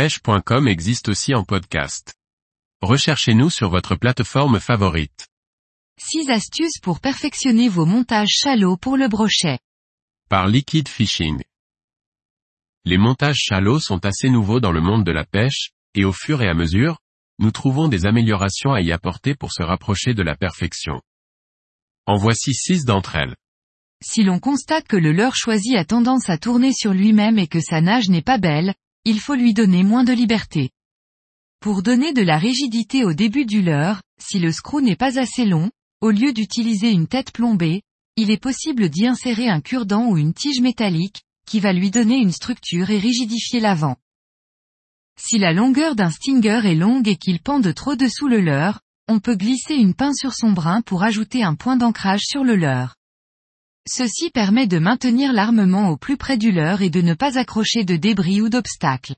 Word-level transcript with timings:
pêche.com 0.00 0.66
existe 0.66 1.10
aussi 1.10 1.34
en 1.34 1.44
podcast. 1.44 2.14
Recherchez-nous 2.80 3.50
sur 3.50 3.68
votre 3.68 3.96
plateforme 3.96 4.58
favorite. 4.58 5.28
6 6.00 6.30
astuces 6.30 6.78
pour 6.82 7.00
perfectionner 7.00 7.68
vos 7.68 7.84
montages 7.84 8.30
shallow 8.30 8.78
pour 8.78 8.96
le 8.96 9.08
brochet. 9.08 9.58
Par 10.30 10.48
Liquid 10.48 10.88
Fishing. 10.88 11.42
Les 12.86 12.96
montages 12.96 13.42
shallow 13.46 13.78
sont 13.78 14.06
assez 14.06 14.30
nouveaux 14.30 14.58
dans 14.58 14.72
le 14.72 14.80
monde 14.80 15.04
de 15.04 15.12
la 15.12 15.26
pêche, 15.26 15.72
et 15.92 16.06
au 16.06 16.14
fur 16.14 16.40
et 16.40 16.48
à 16.48 16.54
mesure, 16.54 16.96
nous 17.38 17.50
trouvons 17.50 17.88
des 17.88 18.06
améliorations 18.06 18.72
à 18.72 18.80
y 18.80 18.92
apporter 18.92 19.34
pour 19.34 19.52
se 19.52 19.62
rapprocher 19.62 20.14
de 20.14 20.22
la 20.22 20.34
perfection. 20.34 21.02
En 22.06 22.16
voici 22.16 22.54
6 22.54 22.86
d'entre 22.86 23.16
elles. 23.16 23.36
Si 24.02 24.22
l'on 24.22 24.38
constate 24.38 24.88
que 24.88 24.96
le 24.96 25.12
leurre 25.12 25.36
choisi 25.36 25.76
a 25.76 25.84
tendance 25.84 26.30
à 26.30 26.38
tourner 26.38 26.72
sur 26.72 26.94
lui-même 26.94 27.38
et 27.38 27.48
que 27.48 27.60
sa 27.60 27.82
nage 27.82 28.08
n'est 28.08 28.22
pas 28.22 28.38
belle, 28.38 28.74
il 29.04 29.20
faut 29.20 29.34
lui 29.34 29.54
donner 29.54 29.82
moins 29.82 30.04
de 30.04 30.12
liberté. 30.12 30.70
Pour 31.60 31.82
donner 31.82 32.12
de 32.12 32.22
la 32.22 32.38
rigidité 32.38 33.04
au 33.04 33.12
début 33.12 33.44
du 33.44 33.62
leurre, 33.62 34.02
si 34.20 34.38
le 34.38 34.52
screw 34.52 34.80
n'est 34.80 34.96
pas 34.96 35.18
assez 35.18 35.44
long, 35.44 35.70
au 36.00 36.10
lieu 36.10 36.32
d'utiliser 36.32 36.90
une 36.90 37.06
tête 37.06 37.32
plombée, 37.32 37.82
il 38.16 38.30
est 38.30 38.40
possible 38.40 38.88
d'y 38.88 39.06
insérer 39.06 39.48
un 39.48 39.60
cure-dent 39.60 40.06
ou 40.06 40.18
une 40.18 40.34
tige 40.34 40.60
métallique, 40.60 41.22
qui 41.46 41.60
va 41.60 41.72
lui 41.72 41.90
donner 41.90 42.16
une 42.16 42.32
structure 42.32 42.90
et 42.90 42.98
rigidifier 42.98 43.60
l'avant. 43.60 43.96
Si 45.18 45.38
la 45.38 45.52
longueur 45.52 45.96
d'un 45.96 46.10
stinger 46.10 46.60
est 46.64 46.74
longue 46.74 47.08
et 47.08 47.16
qu'il 47.16 47.40
pend 47.40 47.60
de 47.60 47.72
trop 47.72 47.96
dessous 47.96 48.28
le 48.28 48.40
leurre, 48.40 48.80
on 49.08 49.18
peut 49.20 49.36
glisser 49.36 49.74
une 49.74 49.94
pince 49.94 50.18
sur 50.18 50.32
son 50.34 50.52
brin 50.52 50.82
pour 50.82 51.02
ajouter 51.02 51.42
un 51.42 51.54
point 51.54 51.76
d'ancrage 51.76 52.22
sur 52.22 52.44
le 52.44 52.56
leurre. 52.56 52.96
Ceci 53.88 54.30
permet 54.30 54.66
de 54.66 54.78
maintenir 54.78 55.32
l'armement 55.32 55.88
au 55.88 55.96
plus 55.96 56.16
près 56.16 56.36
du 56.36 56.52
leurre 56.52 56.82
et 56.82 56.90
de 56.90 57.00
ne 57.00 57.14
pas 57.14 57.38
accrocher 57.38 57.84
de 57.84 57.96
débris 57.96 58.40
ou 58.40 58.48
d'obstacles. 58.48 59.14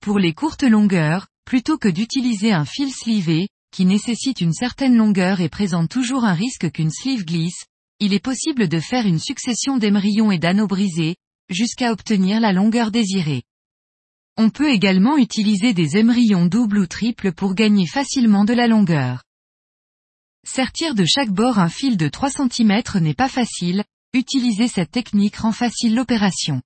Pour 0.00 0.18
les 0.18 0.34
courtes 0.34 0.64
longueurs, 0.64 1.26
plutôt 1.44 1.78
que 1.78 1.88
d'utiliser 1.88 2.52
un 2.52 2.64
fil 2.64 2.92
slivé, 2.92 3.48
qui 3.72 3.84
nécessite 3.84 4.40
une 4.40 4.52
certaine 4.52 4.96
longueur 4.96 5.40
et 5.40 5.48
présente 5.48 5.90
toujours 5.90 6.24
un 6.24 6.34
risque 6.34 6.70
qu'une 6.70 6.90
sleeve 6.90 7.24
glisse, 7.24 7.64
il 8.00 8.12
est 8.12 8.24
possible 8.24 8.68
de 8.68 8.80
faire 8.80 9.06
une 9.06 9.18
succession 9.18 9.78
d'émerillons 9.78 10.30
et 10.30 10.38
d'anneaux 10.38 10.66
brisés, 10.66 11.16
jusqu'à 11.48 11.92
obtenir 11.92 12.40
la 12.40 12.52
longueur 12.52 12.90
désirée. 12.90 13.42
On 14.36 14.50
peut 14.50 14.70
également 14.70 15.16
utiliser 15.16 15.72
des 15.72 15.96
émerillons 15.96 16.46
doubles 16.46 16.78
ou 16.78 16.86
triples 16.86 17.32
pour 17.32 17.54
gagner 17.54 17.86
facilement 17.86 18.44
de 18.44 18.52
la 18.52 18.66
longueur. 18.66 19.22
Sertir 20.46 20.94
de 20.94 21.04
chaque 21.04 21.32
bord 21.32 21.58
un 21.58 21.68
fil 21.68 21.96
de 21.96 22.06
3 22.08 22.30
cm 22.30 22.80
n'est 23.00 23.14
pas 23.14 23.28
facile, 23.28 23.82
utiliser 24.14 24.68
cette 24.68 24.92
technique 24.92 25.36
rend 25.36 25.50
facile 25.50 25.96
l'opération. 25.96 26.62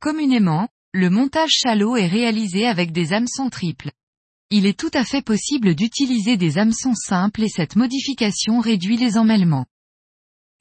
Communément, 0.00 0.68
le 0.92 1.10
montage 1.10 1.50
shallow 1.50 1.96
est 1.96 2.06
réalisé 2.06 2.68
avec 2.68 2.92
des 2.92 3.12
hameçons 3.12 3.50
triples. 3.50 3.90
Il 4.50 4.64
est 4.64 4.78
tout 4.78 4.92
à 4.94 5.04
fait 5.04 5.22
possible 5.22 5.74
d'utiliser 5.74 6.36
des 6.36 6.56
hameçons 6.56 6.94
simples 6.94 7.42
et 7.42 7.48
cette 7.48 7.74
modification 7.74 8.60
réduit 8.60 8.96
les 8.96 9.18
emmêlements. 9.18 9.66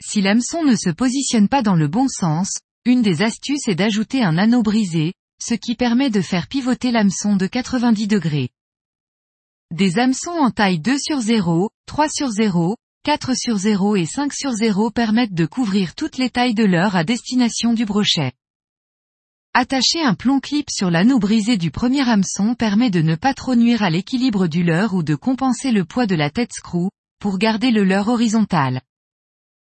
Si 0.03 0.21
l'hameçon 0.21 0.63
ne 0.63 0.75
se 0.75 0.89
positionne 0.89 1.47
pas 1.47 1.61
dans 1.61 1.75
le 1.75 1.87
bon 1.87 2.07
sens, 2.07 2.61
une 2.83 3.03
des 3.03 3.21
astuces 3.21 3.67
est 3.67 3.75
d'ajouter 3.75 4.23
un 4.23 4.39
anneau 4.39 4.63
brisé, 4.63 5.13
ce 5.39 5.53
qui 5.53 5.75
permet 5.75 6.09
de 6.09 6.21
faire 6.21 6.47
pivoter 6.47 6.91
l'hameçon 6.91 7.35
de 7.35 7.45
90 7.45 8.07
degrés. 8.07 8.49
Des 9.71 9.99
hameçons 9.99 10.31
en 10.31 10.51
taille 10.51 10.79
2 10.79 10.97
sur 10.99 11.21
0, 11.21 11.69
3 11.85 12.09
sur 12.09 12.27
0, 12.27 12.75
4 13.03 13.33
sur 13.37 13.55
0 13.55 13.95
et 13.95 14.05
5 14.05 14.33
sur 14.33 14.51
0 14.51 14.91
permettent 14.91 15.33
de 15.33 15.45
couvrir 15.45 15.95
toutes 15.95 16.17
les 16.17 16.29
tailles 16.29 16.53
de 16.53 16.65
leurre 16.65 16.97
à 16.97 17.05
destination 17.05 17.71
du 17.71 17.85
brochet. 17.85 18.33
Attacher 19.53 20.03
un 20.03 20.13
plomb 20.13 20.41
clip 20.41 20.69
sur 20.69 20.91
l'anneau 20.91 21.19
brisé 21.19 21.55
du 21.55 21.71
premier 21.71 22.01
hameçon 22.01 22.53
permet 22.53 22.89
de 22.89 23.01
ne 23.01 23.15
pas 23.15 23.33
trop 23.33 23.55
nuire 23.55 23.81
à 23.81 23.89
l'équilibre 23.89 24.47
du 24.47 24.61
leurre 24.61 24.93
ou 24.93 25.03
de 25.03 25.15
compenser 25.15 25.71
le 25.71 25.85
poids 25.85 26.05
de 26.05 26.15
la 26.15 26.29
tête 26.29 26.51
screw, 26.51 26.89
pour 27.21 27.37
garder 27.37 27.71
le 27.71 27.85
leurre 27.85 28.09
horizontal. 28.09 28.81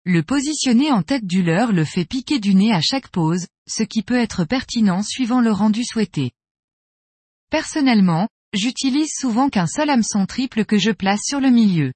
Le 0.05 0.25
positionner 0.25 0.91
en 0.91 1.05
tête 1.05 1.27
du 1.29 1.45
leurre 1.45 1.71
le 1.71 1.85
fait 1.85 2.07
piquer 2.07 2.41
du 2.41 2.57
nez 2.57 2.73
à 2.73 2.81
chaque 2.81 3.09
pose, 3.09 3.47
ce 3.69 3.85
qui 3.85 4.03
peut 4.03 4.19
être 4.19 4.45
pertinent 4.45 5.05
suivant 5.05 5.41
le 5.41 5.53
rendu 5.53 5.85
souhaité. 5.85 6.33
Personnellement, 7.51 8.27
J'utilise 8.55 9.13
souvent 9.19 9.49
qu'un 9.49 9.67
seul 9.67 9.89
hameçon 9.89 10.27
triple 10.27 10.67
que 10.67 10.77
je 10.77 10.91
place 10.91 11.21
sur 11.25 11.41
le 11.41 11.51
milieu. 11.51 11.93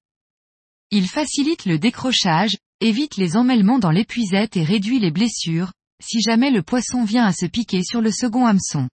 Il 0.91 1.07
facilite 1.07 1.67
le 1.67 1.79
décrochage, 1.79 2.57
évite 2.81 3.17
les 3.17 3.37
emmêlements 3.37 3.79
dans 3.79 3.91
l'épuisette 3.91 4.57
et 4.57 4.65
réduit 4.65 4.99
les 4.99 5.11
blessures, 5.11 5.73
si 6.03 6.21
jamais 6.21 6.51
le 6.51 6.63
poisson 6.63 7.05
vient 7.05 7.27
à 7.27 7.33
se 7.33 7.47
piquer 7.47 7.83
sur 7.83 8.01
le 8.01 8.11
second 8.11 8.47
hameçon. 8.47 8.89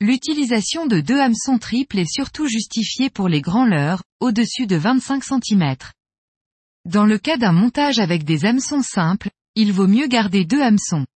L'utilisation 0.00 0.86
de 0.86 1.00
deux 1.00 1.20
hameçons 1.20 1.58
triples 1.58 2.00
est 2.00 2.12
surtout 2.12 2.48
justifiée 2.48 3.08
pour 3.08 3.28
les 3.28 3.40
grands 3.40 3.66
leurres, 3.66 4.02
au-dessus 4.18 4.66
de 4.66 4.74
25 4.74 5.22
cm. 5.22 5.76
Dans 6.84 7.06
le 7.06 7.18
cas 7.18 7.36
d'un 7.36 7.52
montage 7.52 8.00
avec 8.00 8.24
des 8.24 8.44
hameçons 8.44 8.82
simples, 8.82 9.30
il 9.54 9.72
vaut 9.72 9.86
mieux 9.86 10.08
garder 10.08 10.44
deux 10.44 10.60
hameçons. 10.60 11.06